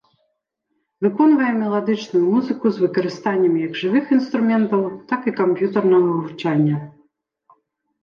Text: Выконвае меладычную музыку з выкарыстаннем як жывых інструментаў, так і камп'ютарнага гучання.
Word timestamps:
Выконвае 1.05 1.51
меладычную 1.57 2.23
музыку 2.31 2.65
з 2.79 2.85
выкарыстаннем 2.85 3.53
як 3.67 3.79
жывых 3.83 4.05
інструментаў, 4.19 4.81
так 5.15 5.21
і 5.33 5.39
камп'ютарнага 5.45 6.09
гучання. 6.27 6.75